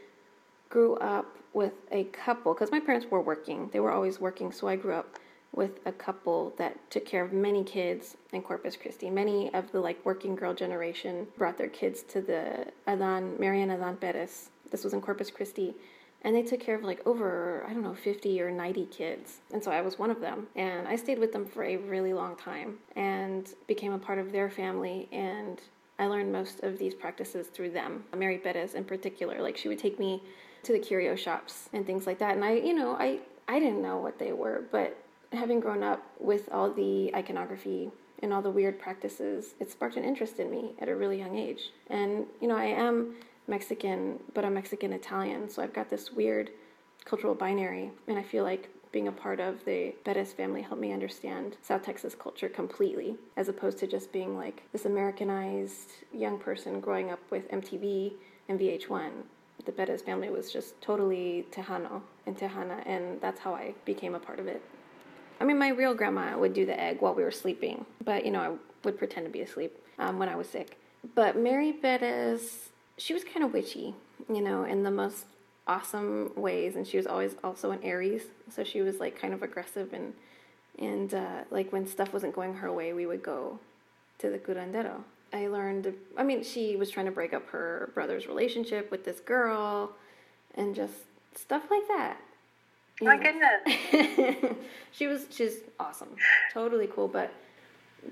grew 0.69 0.97
up 0.97 1.37
with 1.55 1.73
a 1.91 2.05
couple 2.05 2.53
because 2.53 2.71
my 2.71 2.81
parents 2.81 3.07
were 3.11 3.21
working. 3.21 3.71
They 3.73 3.81
were 3.81 3.91
always 3.91 4.21
working, 4.21 4.53
so 4.53 4.69
I 4.69 4.77
grew 4.77 4.93
up 4.93 5.19
with 5.53 5.81
a 5.85 5.93
couple 5.93 6.55
that 6.59 6.91
took 6.91 7.05
care 7.05 7.25
of 7.25 7.33
many 7.33 7.65
kids 7.65 8.17
in 8.33 8.43
Corpus 8.43 8.77
Christi. 8.77 9.11
Many 9.11 9.53
of 9.53 9.71
the 9.73 9.81
like 9.81 10.05
working 10.05 10.37
girl 10.37 10.55
generation 10.55 11.27
brought 11.37 11.59
their 11.59 11.69
kids 11.69 12.03
to 12.05 12.21
the 12.21 12.67
Adan 12.87 13.37
Marian 13.39 13.71
Adan 13.71 13.97
Perez. 13.97 14.51
This 14.71 14.85
was 14.85 14.93
in 14.93 15.01
Corpus 15.01 15.31
Christi. 15.31 15.75
And 16.23 16.37
they 16.37 16.43
took 16.43 16.61
care 16.61 16.75
of 16.75 16.83
like 16.83 17.05
over, 17.07 17.65
I 17.67 17.73
don't 17.73 17.83
know, 17.83 17.95
50 17.95 18.41
or 18.43 18.51
90 18.51 18.87
kids. 18.87 19.39
And 19.53 19.65
so 19.65 19.71
I 19.71 19.81
was 19.81 19.99
one 19.99 20.11
of 20.11 20.21
them. 20.21 20.49
And 20.55 20.87
I 20.87 20.97
stayed 20.97 21.19
with 21.19 21.33
them 21.33 21.47
for 21.47 21.65
a 21.65 21.77
really 21.77 22.13
long 22.13 22.37
time 22.37 22.79
and 22.95 23.53
became 23.67 23.93
a 23.93 23.99
part 23.99 24.19
of 24.19 24.31
their 24.31 24.51
family. 24.51 25.09
And 25.13 25.61
I 25.99 26.07
learned 26.07 26.31
most 26.31 26.61
of 26.63 26.79
these 26.79 26.95
practices 26.95 27.49
through 27.49 27.71
them. 27.71 28.05
Mary 28.15 28.39
Perez 28.39 28.75
in 28.75 28.85
particular, 28.85 29.41
like 29.41 29.57
she 29.57 29.69
would 29.69 29.79
take 29.79 29.99
me 29.99 30.23
to 30.63 30.73
the 30.73 30.79
curio 30.79 31.17
shops 31.17 31.71
and 31.73 31.87
things 31.87 32.07
like 32.07 32.19
that. 32.19 32.37
And 32.37 32.45
I, 32.45 32.53
you 32.53 32.75
know, 32.75 32.97
I, 32.99 33.21
I 33.49 33.59
didn't 33.59 33.83
know 33.83 33.97
what 33.97 34.19
they 34.19 34.33
were, 34.33 34.65
but 34.71 34.97
having 35.33 35.61
grown 35.61 35.83
up 35.83 36.03
with 36.19 36.49
all 36.53 36.71
the 36.73 37.15
iconography 37.15 37.91
and 38.23 38.33
all 38.33 38.43
the 38.43 38.51
weird 38.51 38.79
practices, 38.79 39.55
it 39.61 39.71
sparked 39.71 39.97
an 39.97 40.05
interest 40.05 40.39
in 40.39 40.51
me 40.51 40.73
at 40.79 40.89
a 40.89 40.97
really 40.97 41.19
young 41.19 41.37
age. 41.37 41.71
And, 41.89 42.27
you 42.41 42.49
know, 42.49 42.57
I 42.57 42.67
am 42.67 43.15
Mexican, 43.47 44.21
but 44.35 44.45
I'm 44.45 44.55
Mexican 44.55 44.93
Italian, 44.93 45.49
so 45.49 45.63
I've 45.63 45.73
got 45.73 45.89
this 45.91 46.13
weird 46.13 46.51
cultural 47.05 47.35
binary, 47.35 47.91
and 48.09 48.19
I 48.19 48.23
feel 48.23 48.45
like 48.45 48.69
being 48.93 49.09
a 49.09 49.13
part 49.13 49.41
of 49.41 49.65
the 49.65 49.95
Perez 50.05 50.33
family 50.33 50.63
helped 50.63 50.83
me 50.83 50.93
understand 50.93 51.57
South 51.63 51.83
Texas 51.83 52.15
culture 52.15 52.49
completely, 52.49 53.17
as 53.37 53.49
opposed 53.49 53.79
to 53.79 53.87
just 53.87 54.13
being 54.13 54.37
like 54.37 54.63
this 54.73 54.85
Americanized 54.85 55.91
young 56.13 56.39
person 56.39 56.81
growing 56.81 57.11
up 57.11 57.21
with 57.31 57.51
MTV 57.51 58.13
and 58.49 58.59
VH1. 58.59 59.11
The 59.65 59.73
Perez 59.73 60.03
family 60.03 60.29
was 60.29 60.53
just 60.53 60.81
totally 60.81 61.47
Tejano 61.53 62.03
and 62.27 62.37
Tejana, 62.37 62.83
and 62.87 63.21
that's 63.21 63.41
how 63.41 63.55
I 63.55 63.75
became 63.85 64.15
a 64.15 64.19
part 64.19 64.41
of 64.41 64.47
it. 64.47 64.63
I 65.41 65.45
mean, 65.45 65.59
my 65.59 65.69
real 65.69 65.95
grandma 65.95 66.39
would 66.39 66.53
do 66.53 66.67
the 66.67 66.79
egg 66.79 67.01
while 67.01 67.15
we 67.15 67.23
were 67.23 67.31
sleeping, 67.31 67.87
but 68.05 68.25
you 68.25 68.31
know, 68.31 68.41
I 68.41 68.57
would 68.85 68.99
pretend 68.99 69.27
to 69.27 69.33
be 69.33 69.41
asleep 69.41 69.77
um, 69.99 70.19
when 70.19 70.29
I 70.29 70.37
was 70.37 70.49
sick. 70.49 70.79
But 71.15 71.37
Mary 71.37 71.73
Bettis, 71.73 72.69
she 72.99 73.15
was 73.15 73.25
kind 73.25 73.45
of 73.45 73.53
witchy, 73.53 73.95
you 74.29 74.43
know, 74.43 74.65
in 74.65 74.83
the 74.83 74.91
most 74.91 75.25
awesome 75.67 76.33
ways, 76.37 76.77
and 76.77 76.87
she 76.87 76.97
was 76.97 77.07
always 77.07 77.37
also 77.43 77.71
an 77.71 77.81
Aries, 77.83 78.23
so 78.55 78.65
she 78.65 78.83
was 78.83 78.99
like 78.99 79.19
kind 79.19 79.33
of 79.33 79.43
aggressive 79.43 79.93
and 79.93 80.13
and 80.79 81.15
uh, 81.15 81.45
like 81.51 81.73
when 81.73 81.87
stuff 81.87 82.13
wasn't 82.13 82.35
going 82.35 82.55
her 82.55 82.73
way, 82.73 82.93
we 82.93 83.07
would 83.07 83.23
go 83.23 83.59
to 84.19 84.31
the 84.31 84.39
curandero. 84.39 85.03
I 85.33 85.47
learned, 85.47 85.95
I 86.17 86.23
mean, 86.23 86.43
she 86.43 86.77
was 86.77 86.91
trying 86.91 87.07
to 87.07 87.13
break 87.13 87.33
up 87.33 87.49
her 87.51 87.91
brother's 87.95 88.27
relationship 88.27 88.91
with 88.91 89.05
this 89.05 89.21
girl, 89.21 89.93
and 90.55 90.75
just 90.75 90.95
stuff 91.35 91.65
like 91.71 91.87
that. 91.89 92.19
My 93.01 93.17
goodness. 93.17 94.57
she 94.93 95.07
was 95.07 95.27
she's 95.31 95.61
awesome. 95.79 96.15
Totally 96.53 96.87
cool, 96.87 97.09
but 97.09 97.33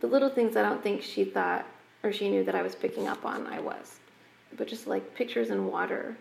the 0.01 0.07
little 0.07 0.31
things 0.31 0.57
I 0.57 0.63
don't 0.63 0.83
think 0.83 1.03
she 1.03 1.25
thought 1.25 1.67
or 2.03 2.13
she 2.13 2.31
knew 2.31 2.45
that 2.45 2.55
I 2.55 2.63
was 2.63 2.75
picking 2.75 3.09
up 3.09 3.25
on, 3.25 3.47
I 3.47 3.61
was. 3.61 3.99
But 4.57 4.69
just 4.69 4.87
like 4.87 5.15
pictures 5.15 5.51
in 5.51 5.67
water. 5.67 6.17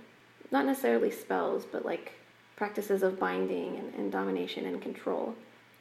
Not 0.52 0.66
necessarily 0.66 1.12
spells, 1.12 1.66
but 1.66 1.86
like 1.86 2.14
practices 2.56 3.04
of 3.04 3.20
binding 3.20 3.78
and, 3.78 3.94
and 3.96 4.12
domination 4.12 4.66
and 4.66 4.82
control 4.82 5.36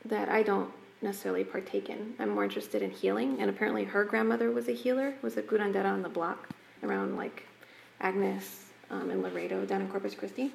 that 0.05 0.29
I 0.29 0.43
don't 0.43 0.71
necessarily 1.03 1.45
partake 1.45 1.89
in. 1.89 2.15
I'm 2.19 2.31
more 2.31 2.45
interested 2.45 2.83
in 2.83 2.91
healing, 2.91 3.39
and 3.41 3.51
apparently 3.51 3.85
her 3.85 4.05
grandmother 4.05 4.51
was 4.51 4.69
a 4.69 4.73
healer, 4.73 5.15
was 5.23 5.37
a 5.37 5.43
curandera 5.43 5.87
on 5.87 6.03
the 6.03 6.09
block 6.09 6.49
around 6.83 7.17
like 7.17 7.45
Agnes 8.01 8.67
um, 8.91 9.11
and 9.11 9.23
Laredo 9.23 9.65
down 9.65 9.81
in 9.81 9.89
Corpus 9.89 10.15
Christi 10.15 10.53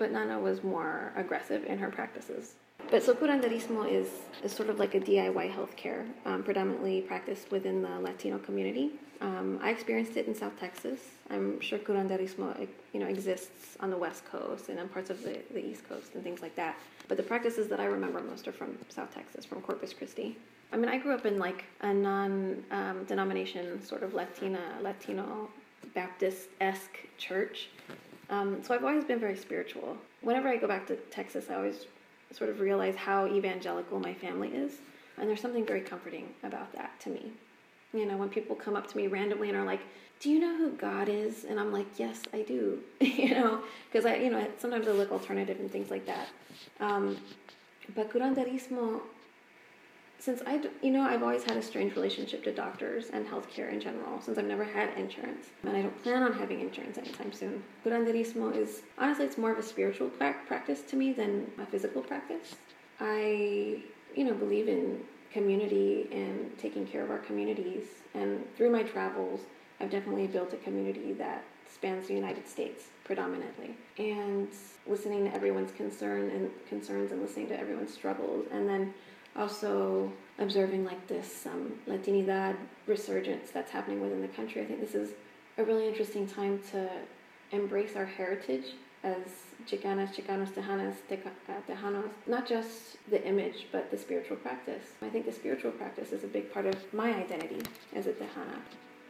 but 0.00 0.10
Nana 0.10 0.40
was 0.40 0.64
more 0.64 1.12
aggressive 1.14 1.64
in 1.66 1.78
her 1.78 1.90
practices. 1.90 2.54
But 2.90 3.02
so 3.02 3.14
curanderismo 3.14 3.88
is, 3.88 4.08
is 4.42 4.50
sort 4.50 4.70
of 4.70 4.78
like 4.78 4.94
a 4.94 5.00
DIY 5.00 5.54
healthcare, 5.54 6.06
um, 6.24 6.42
predominantly 6.42 7.02
practiced 7.02 7.52
within 7.52 7.82
the 7.82 8.00
Latino 8.00 8.38
community. 8.38 8.92
Um, 9.20 9.60
I 9.62 9.68
experienced 9.68 10.16
it 10.16 10.26
in 10.26 10.34
South 10.34 10.58
Texas. 10.58 11.00
I'm 11.28 11.60
sure 11.60 11.78
curanderismo 11.78 12.66
you 12.94 13.00
know, 13.00 13.06
exists 13.06 13.76
on 13.80 13.90
the 13.90 13.96
West 13.98 14.24
Coast 14.24 14.70
and 14.70 14.78
in 14.78 14.88
parts 14.88 15.10
of 15.10 15.22
the, 15.22 15.38
the 15.52 15.64
East 15.64 15.86
Coast 15.86 16.14
and 16.14 16.24
things 16.24 16.40
like 16.40 16.56
that. 16.56 16.76
But 17.06 17.18
the 17.18 17.22
practices 17.22 17.68
that 17.68 17.78
I 17.78 17.84
remember 17.84 18.20
most 18.22 18.48
are 18.48 18.52
from 18.52 18.78
South 18.88 19.14
Texas, 19.14 19.44
from 19.44 19.60
Corpus 19.60 19.92
Christi. 19.92 20.38
I 20.72 20.78
mean, 20.78 20.88
I 20.88 20.96
grew 20.96 21.12
up 21.12 21.26
in 21.26 21.38
like 21.38 21.64
a 21.82 21.92
non-denomination 21.92 23.72
um, 23.72 23.84
sort 23.84 24.02
of 24.02 24.14
Latina, 24.14 24.60
Latino, 24.80 25.50
Baptist-esque 25.94 26.96
church 27.18 27.68
um, 28.30 28.62
so 28.62 28.74
I've 28.74 28.84
always 28.84 29.04
been 29.04 29.18
very 29.18 29.36
spiritual. 29.36 29.96
Whenever 30.22 30.48
I 30.48 30.56
go 30.56 30.68
back 30.68 30.86
to 30.86 30.96
Texas, 30.96 31.46
I 31.50 31.54
always 31.54 31.86
sort 32.32 32.48
of 32.48 32.60
realize 32.60 32.94
how 32.94 33.26
evangelical 33.26 33.98
my 33.98 34.14
family 34.14 34.48
is. 34.48 34.78
And 35.18 35.28
there's 35.28 35.40
something 35.40 35.66
very 35.66 35.80
comforting 35.80 36.28
about 36.44 36.72
that 36.74 36.98
to 37.00 37.10
me. 37.10 37.32
You 37.92 38.06
know, 38.06 38.16
when 38.16 38.28
people 38.28 38.54
come 38.54 38.76
up 38.76 38.86
to 38.88 38.96
me 38.96 39.08
randomly 39.08 39.48
and 39.48 39.58
are 39.58 39.64
like, 39.64 39.80
"Do 40.20 40.30
you 40.30 40.38
know 40.38 40.56
who 40.56 40.70
God 40.70 41.08
is?" 41.08 41.44
and 41.44 41.58
I'm 41.58 41.72
like, 41.72 41.86
"Yes, 41.98 42.22
I 42.32 42.42
do." 42.42 42.78
you 43.00 43.34
know, 43.34 43.62
because 43.90 44.06
I, 44.06 44.16
you 44.16 44.30
know, 44.30 44.46
sometimes 44.58 44.86
I 44.86 44.92
look 44.92 45.10
alternative 45.10 45.58
and 45.58 45.70
things 45.70 45.90
like 45.90 46.06
that. 46.06 46.28
Um, 46.78 47.18
but 47.94 48.10
curanderismo 48.10 49.00
since 50.20 50.42
I, 50.46 50.60
you 50.82 50.90
know, 50.90 51.00
I've 51.00 51.22
always 51.22 51.44
had 51.44 51.56
a 51.56 51.62
strange 51.62 51.96
relationship 51.96 52.44
to 52.44 52.52
doctors 52.52 53.06
and 53.10 53.26
healthcare 53.26 53.72
in 53.72 53.80
general, 53.80 54.20
since 54.20 54.36
I've 54.36 54.44
never 54.44 54.64
had 54.64 54.96
insurance, 54.98 55.46
and 55.62 55.74
I 55.74 55.82
don't 55.82 56.02
plan 56.02 56.22
on 56.22 56.34
having 56.34 56.60
insurance 56.60 56.98
anytime 56.98 57.32
soon. 57.32 57.62
Curanderismo 57.84 58.54
is, 58.54 58.82
honestly, 58.98 59.24
it's 59.24 59.38
more 59.38 59.50
of 59.50 59.58
a 59.58 59.62
spiritual 59.62 60.10
practice 60.10 60.82
to 60.82 60.96
me 60.96 61.14
than 61.14 61.50
a 61.58 61.64
physical 61.64 62.02
practice. 62.02 62.54
I, 63.00 63.82
you 64.14 64.24
know, 64.24 64.34
believe 64.34 64.68
in 64.68 65.00
community 65.32 66.06
and 66.12 66.56
taking 66.58 66.86
care 66.86 67.02
of 67.02 67.10
our 67.10 67.20
communities, 67.20 67.84
and 68.14 68.44
through 68.56 68.70
my 68.70 68.82
travels, 68.82 69.40
I've 69.80 69.90
definitely 69.90 70.26
built 70.26 70.52
a 70.52 70.58
community 70.58 71.14
that 71.14 71.44
spans 71.72 72.08
the 72.08 72.14
United 72.14 72.46
States 72.46 72.88
predominantly, 73.04 73.74
and 73.96 74.48
listening 74.86 75.24
to 75.24 75.34
everyone's 75.34 75.72
concern 75.72 76.28
and 76.30 76.50
concerns 76.68 77.10
and 77.10 77.22
listening 77.22 77.48
to 77.48 77.58
everyone's 77.58 77.94
struggles, 77.94 78.46
and 78.52 78.68
then 78.68 78.92
also 79.40 80.12
observing 80.38 80.84
like 80.84 81.06
this 81.08 81.46
um, 81.46 81.72
Latinidad 81.88 82.56
resurgence 82.86 83.50
that's 83.50 83.70
happening 83.70 84.00
within 84.00 84.20
the 84.20 84.28
country. 84.28 84.62
I 84.62 84.66
think 84.66 84.80
this 84.80 84.94
is 84.94 85.10
a 85.58 85.64
really 85.64 85.88
interesting 85.88 86.26
time 86.26 86.60
to 86.72 86.88
embrace 87.52 87.96
our 87.96 88.06
heritage 88.06 88.66
as 89.02 89.16
Chicanas, 89.66 90.14
Chicanos, 90.14 90.50
Tejanas, 90.50 90.94
uh, 91.10 91.52
Tejanos, 91.68 92.10
not 92.26 92.46
just 92.46 92.96
the 93.10 93.26
image, 93.26 93.66
but 93.72 93.90
the 93.90 93.96
spiritual 93.96 94.36
practice. 94.36 94.84
I 95.02 95.08
think 95.08 95.24
the 95.26 95.32
spiritual 95.32 95.72
practice 95.72 96.12
is 96.12 96.22
a 96.22 96.26
big 96.26 96.52
part 96.52 96.66
of 96.66 96.76
my 96.92 97.14
identity 97.14 97.62
as 97.94 98.06
a 98.06 98.12
Tejana. 98.12 98.60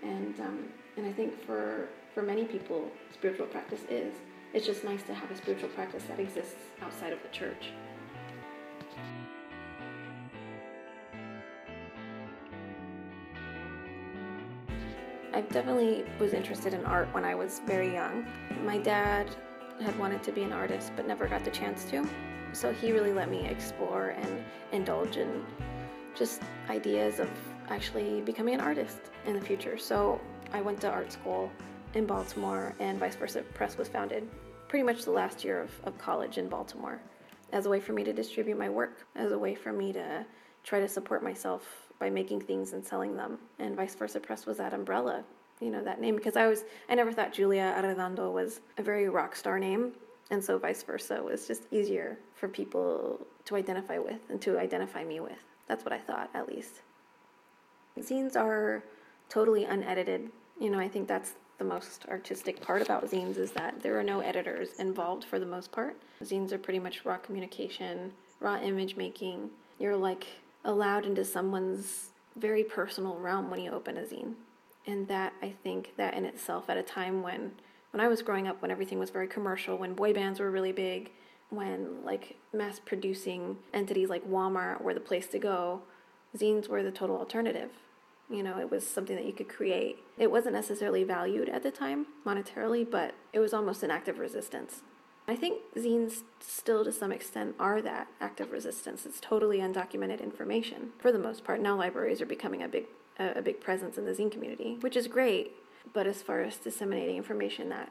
And, 0.02 0.38
um, 0.40 0.68
and 0.96 1.06
I 1.06 1.12
think 1.12 1.44
for, 1.44 1.88
for 2.14 2.22
many 2.22 2.44
people, 2.44 2.88
spiritual 3.12 3.46
practice 3.46 3.82
is. 3.90 4.14
It's 4.52 4.66
just 4.66 4.82
nice 4.82 5.02
to 5.04 5.14
have 5.14 5.30
a 5.30 5.36
spiritual 5.36 5.68
practice 5.70 6.02
that 6.04 6.18
exists 6.18 6.56
outside 6.82 7.12
of 7.12 7.22
the 7.22 7.28
church. 7.28 7.70
Definitely 15.50 16.04
was 16.18 16.32
interested 16.32 16.74
in 16.74 16.84
art 16.84 17.12
when 17.12 17.24
I 17.24 17.34
was 17.34 17.60
very 17.66 17.92
young. 17.92 18.26
My 18.64 18.78
dad 18.78 19.28
had 19.80 19.98
wanted 19.98 20.22
to 20.24 20.32
be 20.32 20.42
an 20.42 20.52
artist 20.52 20.92
but 20.94 21.06
never 21.06 21.26
got 21.26 21.44
the 21.44 21.50
chance 21.50 21.84
to. 21.86 22.06
So 22.52 22.72
he 22.72 22.92
really 22.92 23.12
let 23.12 23.30
me 23.30 23.46
explore 23.46 24.10
and 24.10 24.42
indulge 24.72 25.16
in 25.16 25.44
just 26.14 26.42
ideas 26.68 27.20
of 27.20 27.28
actually 27.68 28.20
becoming 28.20 28.54
an 28.54 28.60
artist 28.60 28.98
in 29.26 29.34
the 29.34 29.40
future. 29.40 29.78
So 29.78 30.20
I 30.52 30.60
went 30.60 30.80
to 30.82 30.90
art 30.90 31.12
school 31.12 31.50
in 31.94 32.06
Baltimore 32.06 32.74
and 32.80 32.98
Vice 32.98 33.16
Versa 33.16 33.42
Press 33.54 33.76
was 33.76 33.88
founded 33.88 34.28
pretty 34.68 34.84
much 34.84 35.04
the 35.04 35.10
last 35.10 35.44
year 35.44 35.62
of, 35.62 35.70
of 35.84 35.98
college 35.98 36.38
in 36.38 36.48
Baltimore 36.48 37.00
as 37.52 37.66
a 37.66 37.68
way 37.68 37.80
for 37.80 37.92
me 37.92 38.04
to 38.04 38.12
distribute 38.12 38.56
my 38.56 38.68
work, 38.68 39.06
as 39.16 39.32
a 39.32 39.38
way 39.38 39.54
for 39.54 39.72
me 39.72 39.92
to 39.92 40.24
try 40.62 40.78
to 40.78 40.86
support 40.86 41.24
myself 41.24 41.88
by 41.98 42.08
making 42.08 42.40
things 42.40 42.72
and 42.72 42.84
selling 42.84 43.16
them. 43.16 43.38
And 43.58 43.74
Vice 43.74 43.96
Versa 43.96 44.20
Press 44.20 44.46
was 44.46 44.58
that 44.58 44.72
umbrella 44.72 45.24
you 45.60 45.70
know 45.70 45.82
that 45.84 46.00
name 46.00 46.16
because 46.16 46.36
I 46.36 46.46
was 46.46 46.64
I 46.88 46.94
never 46.94 47.12
thought 47.12 47.32
Julia 47.32 47.74
Arredondo 47.76 48.32
was 48.32 48.60
a 48.78 48.82
very 48.82 49.08
rock 49.08 49.36
star 49.36 49.58
name, 49.58 49.92
and 50.30 50.42
so 50.42 50.58
vice 50.58 50.82
versa 50.82 51.22
was 51.22 51.46
just 51.46 51.64
easier 51.70 52.18
for 52.34 52.48
people 52.48 53.26
to 53.44 53.56
identify 53.56 53.98
with 53.98 54.20
and 54.30 54.40
to 54.42 54.58
identify 54.58 55.04
me 55.04 55.20
with. 55.20 55.44
That's 55.68 55.84
what 55.84 55.92
I 55.92 55.98
thought, 55.98 56.30
at 56.34 56.48
least. 56.48 56.80
Zines 57.98 58.36
are 58.36 58.82
totally 59.28 59.64
unedited. 59.64 60.30
You 60.58 60.70
know, 60.70 60.78
I 60.78 60.88
think 60.88 61.06
that's 61.06 61.34
the 61.58 61.64
most 61.64 62.06
artistic 62.08 62.60
part 62.60 62.80
about 62.82 63.08
zines 63.10 63.36
is 63.36 63.52
that 63.52 63.82
there 63.82 63.98
are 63.98 64.02
no 64.02 64.20
editors 64.20 64.70
involved 64.78 65.24
for 65.24 65.38
the 65.38 65.46
most 65.46 65.70
part. 65.70 65.96
Zines 66.24 66.52
are 66.52 66.58
pretty 66.58 66.78
much 66.78 67.04
raw 67.04 67.18
communication, 67.18 68.12
raw 68.40 68.58
image 68.60 68.96
making. 68.96 69.50
You're 69.78 69.96
like 69.96 70.26
allowed 70.64 71.04
into 71.04 71.24
someone's 71.24 72.08
very 72.36 72.64
personal 72.64 73.16
realm 73.18 73.50
when 73.50 73.60
you 73.60 73.70
open 73.70 73.98
a 73.98 74.02
zine 74.02 74.34
and 74.86 75.08
that 75.08 75.32
I 75.42 75.54
think 75.62 75.94
that 75.96 76.14
in 76.14 76.24
itself, 76.24 76.68
at 76.68 76.76
a 76.76 76.82
time 76.82 77.22
when 77.22 77.52
when 77.90 78.00
I 78.00 78.08
was 78.08 78.22
growing 78.22 78.46
up, 78.46 78.62
when 78.62 78.70
everything 78.70 78.98
was 78.98 79.10
very 79.10 79.26
commercial, 79.26 79.76
when 79.76 79.94
boy 79.94 80.12
bands 80.12 80.38
were 80.38 80.50
really 80.50 80.72
big, 80.72 81.10
when 81.50 82.04
like 82.04 82.36
mass 82.52 82.78
producing 82.78 83.56
entities 83.74 84.08
like 84.08 84.28
Walmart 84.28 84.80
were 84.80 84.94
the 84.94 85.00
place 85.00 85.26
to 85.28 85.38
go, 85.38 85.82
zines 86.36 86.68
were 86.68 86.82
the 86.82 86.92
total 86.92 87.18
alternative. 87.18 87.70
You 88.30 88.44
know, 88.44 88.60
it 88.60 88.70
was 88.70 88.86
something 88.86 89.16
that 89.16 89.24
you 89.24 89.32
could 89.32 89.48
create. 89.48 89.98
It 90.16 90.30
wasn't 90.30 90.54
necessarily 90.54 91.02
valued 91.02 91.48
at 91.48 91.64
the 91.64 91.72
time 91.72 92.06
monetarily, 92.24 92.88
but 92.88 93.14
it 93.32 93.40
was 93.40 93.52
almost 93.52 93.82
an 93.82 93.90
act 93.90 94.06
of 94.06 94.20
resistance. 94.20 94.82
I 95.26 95.34
think 95.34 95.60
zines 95.76 96.22
still, 96.38 96.84
to 96.84 96.92
some 96.92 97.10
extent, 97.10 97.56
are 97.58 97.82
that 97.82 98.06
act 98.20 98.40
of 98.40 98.52
resistance. 98.52 99.04
It's 99.04 99.20
totally 99.20 99.58
undocumented 99.58 100.22
information 100.22 100.90
for 100.98 101.10
the 101.10 101.18
most 101.18 101.44
part. 101.44 101.60
Now, 101.60 101.76
libraries 101.76 102.20
are 102.20 102.26
becoming 102.26 102.62
a 102.62 102.68
big 102.68 102.86
a, 103.20 103.38
a 103.38 103.42
big 103.42 103.60
presence 103.60 103.98
in 103.98 104.04
the 104.04 104.12
zine 104.12 104.32
community, 104.32 104.78
which 104.80 104.96
is 104.96 105.06
great. 105.06 105.52
But 105.92 106.06
as 106.06 106.22
far 106.22 106.40
as 106.40 106.56
disseminating 106.56 107.16
information 107.16 107.68
that 107.68 107.90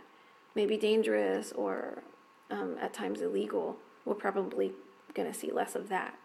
may 0.55 0.65
be 0.65 0.77
dangerous 0.77 1.51
or 1.53 2.03
um, 2.51 2.75
at 2.81 2.93
times 2.93 3.21
illegal, 3.21 3.77
we're 4.05 4.15
probably 4.15 4.73
going 5.13 5.31
to 5.31 5.37
see 5.37 5.51
less 5.51 5.75
of 5.75 5.89
that. 5.89 6.15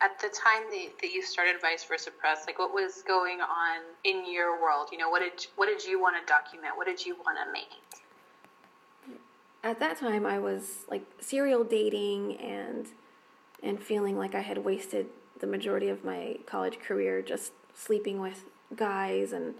At 0.00 0.20
the 0.20 0.28
time 0.28 0.62
that, 0.70 0.90
that 1.00 1.10
you 1.10 1.22
started 1.22 1.56
Vice 1.60 1.84
Versa 1.84 2.10
Press, 2.12 2.44
like 2.46 2.58
what 2.58 2.72
was 2.72 3.02
going 3.06 3.40
on 3.40 3.80
in 4.04 4.30
your 4.32 4.60
world? 4.62 4.88
You 4.92 4.98
know, 4.98 5.08
what 5.08 5.20
did 5.20 5.46
what 5.56 5.66
did 5.66 5.84
you 5.84 6.00
want 6.00 6.14
to 6.20 6.32
document? 6.32 6.74
What 6.76 6.86
did 6.86 7.04
you 7.04 7.16
want 7.16 7.36
to 7.44 7.52
make? 7.52 7.82
At 9.64 9.80
that 9.80 9.98
time, 9.98 10.24
I 10.24 10.38
was 10.38 10.84
like 10.88 11.04
serial 11.18 11.64
dating 11.64 12.36
and 12.36 12.86
and 13.62 13.82
feeling 13.82 14.16
like 14.16 14.34
I 14.34 14.40
had 14.40 14.58
wasted 14.58 15.06
the 15.40 15.46
majority 15.46 15.88
of 15.88 16.04
my 16.04 16.36
college 16.46 16.78
career 16.80 17.22
just 17.22 17.52
sleeping 17.74 18.20
with 18.20 18.44
guys 18.74 19.32
and 19.32 19.54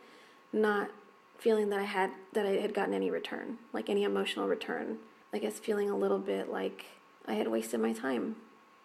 not 0.52 0.90
feeling 1.38 1.70
that 1.70 1.78
I 1.78 1.84
had 1.84 2.10
that 2.32 2.46
I 2.46 2.56
had 2.56 2.74
gotten 2.74 2.94
any 2.94 3.10
return, 3.10 3.58
like 3.72 3.88
any 3.88 4.04
emotional 4.04 4.48
return. 4.48 4.98
I 5.32 5.38
guess 5.38 5.58
feeling 5.58 5.90
a 5.90 5.96
little 5.96 6.18
bit 6.18 6.50
like 6.50 6.86
I 7.26 7.34
had 7.34 7.48
wasted 7.48 7.80
my 7.80 7.92
time. 7.92 8.36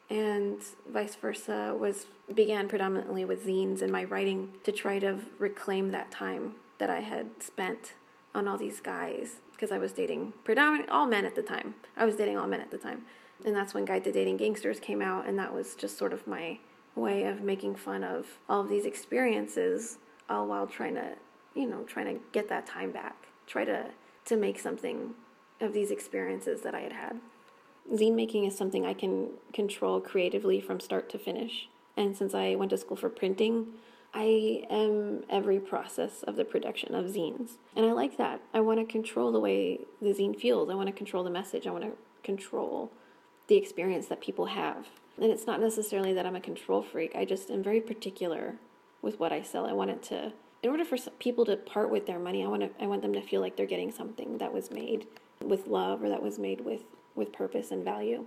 And 0.10 0.62
vice 0.88 1.16
versa 1.16 1.76
was 1.78 2.06
began 2.34 2.68
predominantly 2.68 3.26
with 3.26 3.46
zines 3.46 3.82
and 3.82 3.92
my 3.92 4.04
writing 4.04 4.54
to 4.64 4.72
try 4.72 5.00
to 5.00 5.20
reclaim 5.40 5.92
that 5.92 6.12
time 6.12 6.56
that 6.78 6.90
I 6.90 7.00
had 7.00 7.28
spent 7.42 7.94
on 8.36 8.48
all 8.48 8.58
these 8.58 8.80
guys 8.80 9.38
because 9.52 9.72
I 9.72 9.78
was 9.78 9.94
dating 9.94 10.34
predominantly 10.44 10.92
all 10.92 11.06
men 11.06 11.26
at 11.26 11.36
the 11.36 11.42
time. 11.42 11.76
I 11.96 12.06
was 12.06 12.16
dating 12.16 12.38
all 12.38 12.48
men 12.48 12.62
at 12.62 12.72
the 12.72 12.78
time. 12.78 13.04
And 13.46 13.56
that's 13.56 13.74
when 13.74 13.86
Guide 13.86 14.04
to 14.06 14.12
Dating 14.12 14.38
Gangsters 14.38 14.80
came 14.80 15.02
out 15.02 15.28
and 15.28 15.38
that 15.38 15.54
was 15.54 15.76
just 15.76 15.98
sort 15.98 16.14
of 16.14 16.26
my 16.28 16.60
way 16.96 17.24
of 17.24 17.42
making 17.42 17.76
fun 17.76 18.04
of 18.04 18.28
all 18.48 18.62
of 18.62 18.70
these 18.70 18.86
experiences 18.86 19.98
all 20.30 20.48
while 20.48 20.68
trying 20.68 20.96
to 20.96 21.14
you 21.56 21.68
know 21.68 21.84
trying 21.84 22.06
to 22.06 22.22
get 22.32 22.50
that 22.50 22.66
time 22.66 22.92
back. 22.92 23.28
Try 23.48 23.66
to 23.66 23.92
to 24.26 24.38
make 24.38 24.60
something 24.60 25.14
of 25.60 25.74
these 25.74 25.92
experiences 25.92 26.62
that 26.62 26.76
i 26.76 26.82
had 26.82 26.94
had. 26.94 27.20
Zine 27.94 28.16
making 28.16 28.46
is 28.46 28.58
something 28.58 28.86
i 28.86 28.94
can 28.94 29.30
control 29.54 30.00
creatively 30.00 30.62
from 30.62 30.80
start 30.80 31.10
to 31.10 31.20
finish. 31.20 31.68
And 31.98 32.16
since 32.16 32.34
i 32.34 32.56
went 32.56 32.72
to 32.72 32.78
school 32.78 32.98
for 32.98 33.10
printing 33.10 33.68
i 34.14 34.64
am 34.70 35.24
every 35.30 35.60
process 35.60 36.24
of 36.24 36.36
the 36.36 36.46
production 36.46 36.96
of 36.96 37.06
zines. 37.06 37.58
And 37.76 37.86
i 37.86 37.92
like 37.92 38.18
that. 38.18 38.42
I 38.54 38.62
want 38.62 38.80
to 38.80 38.86
control 38.86 39.32
the 39.32 39.40
way 39.40 39.80
the 40.02 40.14
zine 40.14 40.40
feels. 40.40 40.70
I 40.70 40.76
want 40.76 40.88
to 40.88 40.94
control 40.94 41.24
the 41.24 41.30
message. 41.30 41.68
I 41.68 41.72
want 41.72 41.84
to 41.84 41.92
control 42.24 42.92
the 43.54 43.60
experience 43.60 44.08
that 44.08 44.20
people 44.20 44.48
have 44.48 44.88
and 45.22 45.32
it's 45.32 45.46
not 45.46 45.62
necessarily 45.62 46.14
that 46.14 46.26
I'm 46.26 46.36
a 46.36 46.42
control 46.42 46.82
freak. 46.82 47.16
I 47.16 47.26
just 47.26 47.52
am 47.52 47.62
very 47.62 47.82
particular 47.82 48.56
with 49.02 49.20
what 49.20 49.32
I 49.32 49.42
sell. 49.42 49.66
I 49.66 49.74
want 49.74 49.92
it 49.92 50.02
to, 50.04 50.34
in 50.64 50.70
order 50.70 50.84
for 50.84 50.98
people 51.20 51.46
to 51.46 51.56
part 51.56 51.90
with 51.90 52.08
their 52.08 52.20
money, 52.20 52.44
I 52.44 52.48
want 52.48 52.64
to, 52.64 52.84
I 52.84 52.88
want 52.88 53.02
them 53.02 53.14
to 53.14 53.22
feel 53.22 53.42
like 53.42 53.56
they're 53.56 53.66
getting 53.66 53.92
something 53.92 54.38
that 54.40 54.54
was 54.54 54.72
made 54.72 55.08
with 55.44 55.68
love 55.68 56.02
or 56.02 56.10
that 56.10 56.24
was 56.24 56.40
made 56.40 56.62
with 56.62 56.82
with 57.16 57.32
purpose 57.32 57.70
and 57.70 57.84
value. 57.84 58.26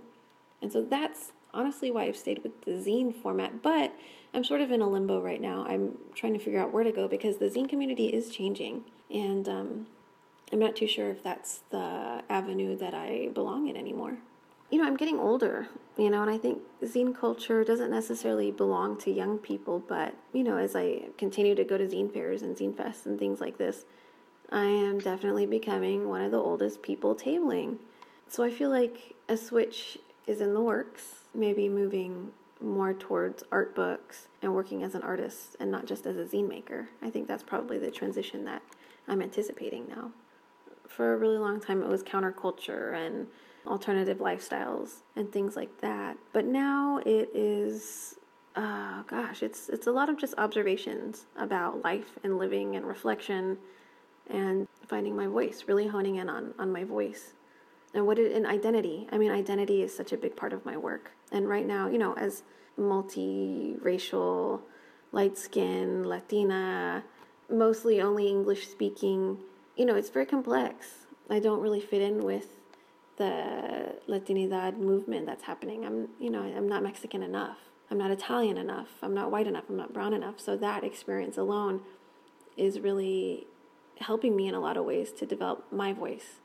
And 0.61 0.71
so 0.71 0.81
that's 0.81 1.33
honestly 1.53 1.91
why 1.91 2.05
I've 2.05 2.15
stayed 2.15 2.41
with 2.41 2.63
the 2.63 2.71
zine 2.71 3.13
format. 3.13 3.61
But 3.61 3.93
I'm 4.33 4.45
sort 4.45 4.61
of 4.61 4.71
in 4.71 4.81
a 4.81 4.87
limbo 4.87 5.21
right 5.21 5.41
now. 5.41 5.65
I'm 5.67 5.97
trying 6.15 6.33
to 6.33 6.39
figure 6.39 6.61
out 6.61 6.71
where 6.71 6.85
to 6.85 6.91
go 6.91 7.09
because 7.09 7.37
the 7.37 7.49
zine 7.49 7.67
community 7.67 8.07
is 8.07 8.29
changing, 8.29 8.85
and 9.11 9.49
um, 9.49 9.87
I'm 10.53 10.59
not 10.59 10.77
too 10.77 10.87
sure 10.87 11.09
if 11.09 11.21
that's 11.21 11.63
the 11.69 12.23
avenue 12.29 12.77
that 12.77 12.93
I 12.93 13.29
belong 13.33 13.67
in 13.67 13.75
anymore 13.75 14.19
you 14.69 14.77
know, 14.77 14.85
I'm 14.85 14.97
getting 14.97 15.19
older, 15.19 15.67
you 15.97 16.09
know, 16.09 16.21
and 16.21 16.29
I 16.29 16.37
think 16.37 16.61
zine 16.83 17.17
culture 17.17 17.63
doesn't 17.63 17.89
necessarily 17.89 18.51
belong 18.51 18.97
to 18.99 19.11
young 19.11 19.37
people, 19.37 19.79
but, 19.79 20.13
you 20.33 20.43
know, 20.43 20.57
as 20.57 20.75
I 20.75 21.03
continue 21.17 21.55
to 21.55 21.63
go 21.63 21.77
to 21.77 21.87
zine 21.87 22.11
fairs 22.11 22.41
and 22.41 22.55
zine 22.55 22.73
fests 22.73 23.05
and 23.05 23.17
things 23.17 23.39
like 23.39 23.57
this, 23.57 23.85
I 24.51 24.65
am 24.65 24.99
definitely 24.99 25.45
becoming 25.45 26.09
one 26.09 26.21
of 26.21 26.31
the 26.31 26.39
oldest 26.39 26.81
people 26.81 27.15
tabling. 27.15 27.77
So 28.27 28.43
I 28.43 28.49
feel 28.49 28.69
like 28.69 29.15
a 29.29 29.37
switch 29.37 29.97
is 30.25 30.41
in 30.41 30.53
the 30.53 30.61
works, 30.61 31.23
maybe 31.33 31.69
moving 31.69 32.31
more 32.59 32.93
towards 32.93 33.43
art 33.51 33.75
books 33.75 34.27
and 34.41 34.53
working 34.53 34.83
as 34.83 34.95
an 34.95 35.01
artist 35.01 35.55
and 35.59 35.71
not 35.71 35.85
just 35.85 36.05
as 36.05 36.17
a 36.17 36.25
zine 36.25 36.47
maker. 36.47 36.89
I 37.01 37.09
think 37.09 37.27
that's 37.27 37.43
probably 37.43 37.77
the 37.77 37.91
transition 37.91 38.43
that 38.45 38.61
I'm 39.07 39.21
anticipating 39.21 39.87
now. 39.87 40.11
For 40.87 41.13
a 41.13 41.17
really 41.17 41.37
long 41.37 41.61
time, 41.61 41.81
it 41.81 41.87
was 41.87 42.03
counterculture 42.03 42.93
and 42.93 43.27
alternative 43.67 44.17
lifestyles 44.19 45.01
and 45.15 45.31
things 45.31 45.55
like 45.55 45.81
that. 45.81 46.17
But 46.33 46.45
now 46.45 46.99
it 47.05 47.29
is 47.33 48.15
uh, 48.57 49.03
gosh, 49.03 49.43
it's 49.43 49.69
it's 49.69 49.85
a 49.85 49.91
lot 49.91 50.09
of 50.09 50.17
just 50.17 50.33
observations 50.37 51.27
about 51.37 51.83
life 51.83 52.17
and 52.23 52.39
living 52.39 52.75
and 52.75 52.85
reflection 52.85 53.57
and 54.29 54.67
finding 54.87 55.15
my 55.15 55.27
voice, 55.27 55.65
really 55.67 55.87
honing 55.87 56.15
in 56.15 56.27
on 56.27 56.53
on 56.57 56.71
my 56.71 56.83
voice. 56.83 57.33
And 57.93 58.05
what 58.05 58.17
it, 58.19 58.31
and 58.33 58.45
identity. 58.45 59.07
I 59.11 59.17
mean, 59.17 59.31
identity 59.31 59.81
is 59.83 59.95
such 59.95 60.11
a 60.11 60.17
big 60.17 60.35
part 60.35 60.53
of 60.53 60.65
my 60.65 60.75
work. 60.75 61.11
And 61.31 61.47
right 61.47 61.65
now, 61.65 61.87
you 61.87 61.97
know, 61.97 62.13
as 62.13 62.43
multiracial, 62.79 64.61
light 65.11 65.37
skin, 65.37 66.03
Latina, 66.07 67.03
mostly 67.49 68.01
only 68.01 68.27
English 68.27 68.67
speaking. 68.67 69.37
You 69.75 69.85
know, 69.85 69.95
it's 69.95 70.09
very 70.09 70.25
complex. 70.25 71.05
I 71.29 71.39
don't 71.39 71.61
really 71.61 71.81
fit 71.81 72.01
in 72.01 72.23
with 72.23 72.56
the 73.17 73.95
Latinidad 74.07 74.77
movement 74.77 75.25
that's 75.25 75.43
happening. 75.43 75.85
I'm, 75.85 76.09
you 76.19 76.29
know, 76.29 76.41
I'm 76.41 76.67
not 76.67 76.83
Mexican 76.83 77.23
enough. 77.23 77.57
I'm 77.89 77.97
not 77.97 78.11
Italian 78.11 78.57
enough. 78.57 78.89
I'm 79.01 79.13
not 79.13 79.31
white 79.31 79.47
enough. 79.47 79.65
I'm 79.69 79.77
not 79.77 79.93
brown 79.93 80.13
enough. 80.13 80.39
So 80.39 80.55
that 80.57 80.83
experience 80.83 81.37
alone 81.37 81.81
is 82.55 82.79
really 82.79 83.47
helping 83.99 84.35
me 84.35 84.47
in 84.47 84.53
a 84.53 84.59
lot 84.59 84.77
of 84.77 84.85
ways 84.85 85.11
to 85.11 85.25
develop 85.25 85.65
my 85.71 85.93
voice 85.93 86.41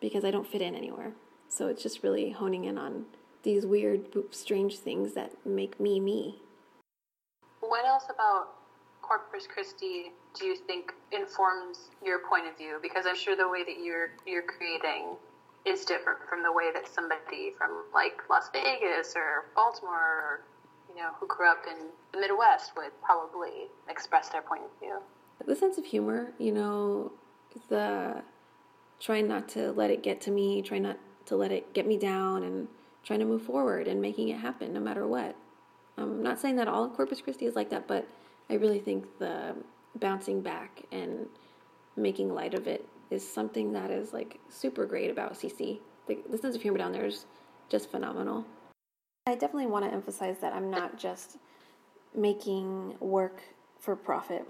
because 0.00 0.24
I 0.24 0.30
don't 0.30 0.46
fit 0.46 0.62
in 0.62 0.74
anywhere. 0.74 1.12
So 1.48 1.68
it's 1.68 1.82
just 1.82 2.02
really 2.02 2.30
honing 2.30 2.64
in 2.64 2.78
on 2.78 3.06
these 3.42 3.66
weird, 3.66 4.08
strange 4.30 4.78
things 4.78 5.14
that 5.14 5.32
make 5.44 5.78
me 5.78 6.00
me. 6.00 6.40
What 7.60 7.84
else 7.84 8.04
about 8.04 8.48
Corpus 9.02 9.46
Christi 9.46 10.12
do 10.38 10.46
you 10.46 10.56
think 10.56 10.92
informs 11.12 11.90
your 12.04 12.20
point 12.28 12.46
of 12.46 12.56
view? 12.56 12.78
Because 12.82 13.06
I'm 13.06 13.16
sure 13.16 13.36
the 13.36 13.48
way 13.48 13.62
that 13.64 13.82
you're 13.82 14.10
you're 14.26 14.42
creating 14.42 15.16
is 15.66 15.84
different 15.84 16.18
from 16.28 16.42
the 16.42 16.52
way 16.52 16.70
that 16.72 16.86
somebody 16.88 17.52
from 17.58 17.84
like 17.92 18.22
Las 18.30 18.50
Vegas 18.52 19.14
or 19.16 19.46
Baltimore 19.54 19.94
or 19.94 20.40
you 20.88 21.02
know 21.02 21.10
who 21.18 21.26
grew 21.26 21.50
up 21.50 21.64
in 21.68 21.88
the 22.12 22.20
Midwest 22.20 22.72
would 22.76 22.92
probably 23.02 23.68
express 23.88 24.28
their 24.28 24.42
point 24.42 24.62
of 24.62 24.80
view. 24.80 24.98
The 25.44 25.56
sense 25.56 25.76
of 25.76 25.84
humor, 25.84 26.32
you 26.38 26.52
know, 26.52 27.12
the 27.68 28.22
trying 29.00 29.28
not 29.28 29.48
to 29.50 29.72
let 29.72 29.90
it 29.90 30.02
get 30.02 30.20
to 30.22 30.30
me, 30.30 30.62
trying 30.62 30.82
not 30.82 30.98
to 31.26 31.36
let 31.36 31.52
it 31.52 31.74
get 31.74 31.86
me 31.86 31.98
down, 31.98 32.42
and 32.42 32.68
trying 33.04 33.18
to 33.18 33.26
move 33.26 33.42
forward 33.42 33.88
and 33.88 34.00
making 34.00 34.28
it 34.28 34.38
happen 34.38 34.72
no 34.72 34.80
matter 34.80 35.06
what. 35.06 35.36
I'm 35.98 36.22
not 36.22 36.38
saying 36.38 36.56
that 36.56 36.68
all 36.68 36.88
Corpus 36.88 37.20
Christi 37.20 37.46
is 37.46 37.56
like 37.56 37.70
that, 37.70 37.86
but 37.86 38.06
I 38.48 38.54
really 38.54 38.78
think 38.78 39.18
the 39.18 39.54
bouncing 39.94 40.40
back 40.42 40.82
and 40.92 41.26
making 41.96 42.34
light 42.34 42.54
of 42.54 42.66
it 42.66 42.86
is 43.10 43.26
something 43.26 43.72
that 43.72 43.90
is 43.90 44.12
like 44.12 44.40
super 44.48 44.86
great 44.86 45.10
about 45.10 45.34
CC. 45.34 45.80
The, 46.06 46.18
the 46.30 46.38
sense 46.38 46.56
of 46.56 46.62
humor 46.62 46.78
down 46.78 46.92
there 46.92 47.06
is 47.06 47.26
just 47.68 47.90
phenomenal. 47.90 48.44
I 49.26 49.34
definitely 49.34 49.66
want 49.66 49.84
to 49.84 49.92
emphasize 49.92 50.38
that 50.40 50.52
I'm 50.52 50.70
not 50.70 50.98
just 50.98 51.38
making 52.14 52.96
work 53.00 53.42
for 53.80 53.96
profit. 53.96 54.46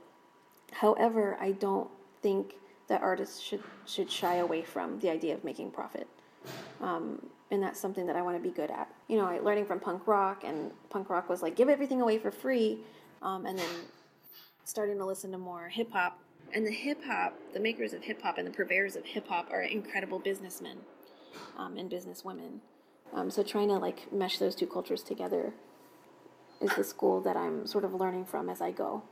However, 0.72 1.36
I 1.40 1.52
don't 1.52 1.88
think 2.22 2.54
that 2.88 3.02
artists 3.02 3.40
should 3.40 3.62
should 3.86 4.10
shy 4.10 4.36
away 4.36 4.62
from 4.62 4.98
the 5.00 5.10
idea 5.10 5.34
of 5.34 5.44
making 5.44 5.70
profit. 5.70 6.06
Um, 6.80 7.26
and 7.50 7.62
that's 7.62 7.80
something 7.80 8.06
that 8.06 8.16
I 8.16 8.22
want 8.22 8.36
to 8.36 8.42
be 8.42 8.54
good 8.54 8.70
at. 8.70 8.88
You 9.08 9.18
know, 9.18 9.40
learning 9.42 9.66
from 9.66 9.80
punk 9.80 10.06
rock, 10.06 10.44
and 10.44 10.70
punk 10.90 11.10
rock 11.10 11.28
was 11.28 11.42
like 11.42 11.56
give 11.56 11.68
everything 11.68 12.00
away 12.00 12.18
for 12.18 12.30
free, 12.30 12.80
um, 13.22 13.46
and 13.46 13.58
then 13.58 13.70
starting 14.64 14.98
to 14.98 15.06
listen 15.06 15.32
to 15.32 15.38
more 15.38 15.68
hip 15.68 15.90
hop. 15.92 16.18
And 16.56 16.66
the 16.66 16.70
hip 16.70 17.04
hop, 17.04 17.34
the 17.52 17.60
makers 17.60 17.92
of 17.92 18.02
hip 18.02 18.22
hop 18.22 18.38
and 18.38 18.46
the 18.46 18.50
purveyors 18.50 18.96
of 18.96 19.04
hip 19.04 19.28
hop 19.28 19.50
are 19.50 19.60
incredible 19.60 20.18
businessmen 20.18 20.78
um, 21.58 21.76
and 21.76 21.90
businesswomen. 21.90 22.60
Um, 23.12 23.30
so 23.30 23.42
trying 23.42 23.68
to 23.68 23.75
like 23.75 24.10
mesh 24.10 24.38
those 24.38 24.54
two 24.54 24.66
cultures 24.66 25.02
together 25.02 25.52
is 26.62 26.75
the 26.75 26.82
school 26.82 27.20
that 27.20 27.36
I'm 27.36 27.66
sort 27.66 27.84
of 27.84 27.92
learning 27.92 28.25
from 28.25 28.48
as 28.48 28.62
I 28.62 28.70
go. 28.70 29.02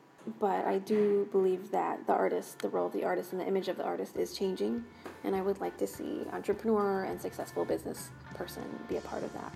But 0.40 0.64
I 0.64 0.78
do 0.78 1.28
believe 1.32 1.70
that 1.70 2.06
the 2.06 2.14
artist, 2.14 2.60
the 2.60 2.70
role 2.70 2.86
of 2.86 2.94
the 2.94 3.04
artist, 3.04 3.32
and 3.32 3.40
the 3.42 3.46
image 3.46 3.68
of 3.68 3.76
the 3.76 3.84
artist 3.84 4.16
is 4.16 4.32
changing, 4.32 4.82
and 5.22 5.36
I 5.36 5.42
would 5.42 5.60
like 5.60 5.76
to 5.76 5.86
see 5.86 6.22
entrepreneur 6.32 7.04
and 7.04 7.20
successful 7.20 7.66
business 7.66 8.08
person 8.32 8.64
be 8.88 8.96
a 8.96 9.02
part 9.02 9.22
of 9.22 9.30
that. 9.34 9.52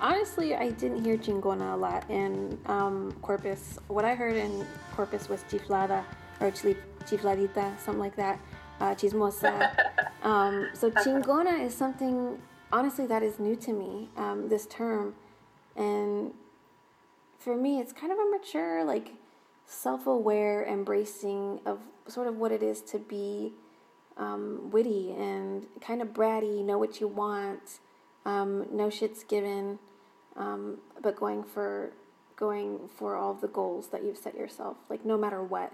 Honestly, 0.00 0.54
I 0.54 0.70
didn't 0.70 1.04
hear 1.04 1.16
chingona 1.16 1.74
a 1.74 1.76
lot 1.76 2.08
in 2.08 2.58
um, 2.66 3.12
Corpus. 3.20 3.78
What 3.88 4.04
I 4.04 4.14
heard 4.14 4.36
in 4.36 4.64
Corpus 4.94 5.28
was 5.28 5.42
chiflada 5.50 6.04
or 6.40 6.52
chifladita, 6.52 7.78
something 7.80 7.98
like 7.98 8.14
that, 8.16 8.38
uh, 8.80 8.94
chismosa. 8.94 9.70
Um, 10.20 10.70
so 10.72 10.90
chingona 10.90 11.64
is 11.64 11.72
something, 11.72 12.42
honestly, 12.72 13.06
that 13.06 13.22
is 13.22 13.38
new 13.38 13.54
to 13.54 13.72
me, 13.72 14.08
um, 14.16 14.48
this 14.48 14.66
term. 14.66 15.14
And 15.76 16.32
for 17.38 17.56
me, 17.56 17.78
it's 17.78 17.92
kind 17.92 18.12
of 18.12 18.18
a 18.18 18.28
mature, 18.28 18.84
like 18.84 19.12
self 19.64 20.08
aware 20.08 20.66
embracing 20.66 21.60
of 21.64 21.78
sort 22.08 22.26
of 22.26 22.36
what 22.36 22.50
it 22.50 22.64
is 22.64 22.82
to 22.82 22.98
be 22.98 23.52
um, 24.16 24.70
witty 24.72 25.12
and 25.12 25.66
kind 25.80 26.02
of 26.02 26.08
bratty, 26.08 26.64
know 26.64 26.78
what 26.78 27.00
you 27.00 27.06
want, 27.06 27.78
um, 28.28 28.66
no 28.70 28.90
shit's 28.90 29.24
given, 29.24 29.78
um, 30.36 30.76
but 31.02 31.16
going 31.16 31.42
for 31.42 31.92
going 32.36 32.78
for 32.96 33.16
all 33.16 33.34
the 33.34 33.48
goals 33.48 33.88
that 33.88 34.04
you've 34.04 34.18
set 34.18 34.36
yourself. 34.36 34.76
Like 34.90 35.04
no 35.04 35.16
matter 35.16 35.42
what, 35.42 35.72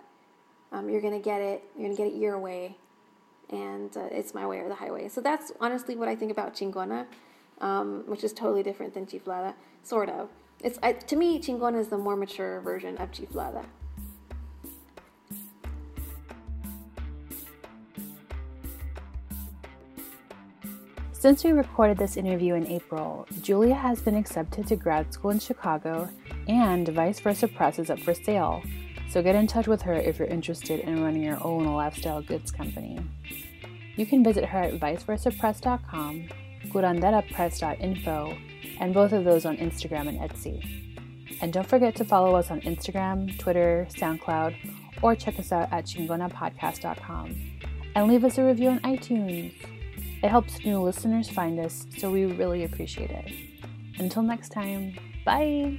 um, 0.70 0.88
you're 0.88 1.00
gonna 1.00 1.18
get 1.18 1.42
it. 1.42 1.64
You're 1.76 1.88
gonna 1.88 1.96
get 1.96 2.06
it 2.06 2.16
your 2.16 2.38
way, 2.38 2.76
and 3.50 3.94
uh, 3.96 4.08
it's 4.12 4.34
my 4.34 4.46
way 4.46 4.60
or 4.60 4.68
the 4.68 4.76
highway. 4.76 5.08
So 5.08 5.20
that's 5.20 5.50
honestly 5.60 5.96
what 5.96 6.08
I 6.08 6.14
think 6.14 6.30
about 6.30 6.54
chingona, 6.54 7.06
um, 7.60 8.04
which 8.06 8.22
is 8.22 8.32
totally 8.32 8.62
different 8.62 8.94
than 8.94 9.04
chiflada, 9.06 9.54
sort 9.82 10.08
of. 10.08 10.28
It's 10.62 10.78
I, 10.80 10.92
to 10.92 11.16
me, 11.16 11.40
chingona 11.40 11.80
is 11.80 11.88
the 11.88 11.98
more 11.98 12.14
mature 12.14 12.60
version 12.60 12.96
of 12.98 13.10
chiflada. 13.10 13.64
Since 21.24 21.42
we 21.42 21.52
recorded 21.52 21.96
this 21.96 22.18
interview 22.18 22.52
in 22.52 22.66
April, 22.66 23.26
Julia 23.40 23.74
has 23.74 23.98
been 23.98 24.14
accepted 24.14 24.66
to 24.66 24.76
grad 24.76 25.10
school 25.10 25.30
in 25.30 25.38
Chicago, 25.38 26.10
and 26.48 26.86
Vice 26.88 27.18
Versa 27.18 27.48
Press 27.48 27.78
is 27.78 27.88
up 27.88 27.98
for 28.00 28.12
sale. 28.12 28.62
So 29.08 29.22
get 29.22 29.34
in 29.34 29.46
touch 29.46 29.66
with 29.66 29.80
her 29.80 29.94
if 29.94 30.18
you're 30.18 30.28
interested 30.28 30.80
in 30.80 31.02
running 31.02 31.22
your 31.22 31.42
own 31.42 31.64
lifestyle 31.64 32.20
goods 32.20 32.50
company. 32.50 33.00
You 33.96 34.04
can 34.04 34.22
visit 34.22 34.44
her 34.44 34.64
at 34.64 34.78
viceversapress.com, 34.78 36.28
curanderapress.info, 36.66 38.36
and 38.80 38.92
both 38.92 39.12
of 39.12 39.24
those 39.24 39.46
on 39.46 39.56
Instagram 39.56 40.08
and 40.08 40.18
Etsy. 40.18 41.40
And 41.40 41.54
don't 41.54 41.66
forget 41.66 41.96
to 41.96 42.04
follow 42.04 42.36
us 42.36 42.50
on 42.50 42.60
Instagram, 42.60 43.38
Twitter, 43.38 43.88
SoundCloud, 43.90 45.00
or 45.00 45.16
check 45.16 45.38
us 45.38 45.52
out 45.52 45.72
at 45.72 45.86
chingonapodcast.com. 45.86 47.34
And 47.96 48.08
leave 48.08 48.24
us 48.24 48.36
a 48.36 48.44
review 48.44 48.68
on 48.68 48.80
iTunes. 48.80 49.54
It 50.24 50.30
helps 50.30 50.64
new 50.64 50.80
listeners 50.80 51.28
find 51.28 51.60
us, 51.60 51.84
so 51.98 52.10
we 52.10 52.24
really 52.24 52.64
appreciate 52.64 53.10
it. 53.10 53.30
Until 53.98 54.22
next 54.22 54.52
time, 54.52 54.94
bye! 55.22 55.78